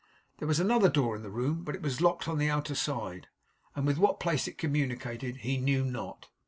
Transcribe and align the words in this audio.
There 0.39 0.47
was 0.47 0.59
another 0.59 0.89
door 0.89 1.15
in 1.15 1.21
the 1.21 1.29
room, 1.29 1.63
but 1.63 1.75
it 1.75 1.83
was 1.83 2.01
locked 2.01 2.27
on 2.27 2.39
the 2.39 2.49
outer 2.49 2.73
side; 2.73 3.27
and 3.75 3.85
with 3.85 3.99
what 3.99 4.19
place 4.19 4.47
it 4.47 4.57
communicated, 4.57 5.37
he 5.37 5.57
knew 5.57 5.85
not. 5.85 6.27